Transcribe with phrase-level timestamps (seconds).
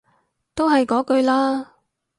[0.55, 1.75] 都係嗰句啦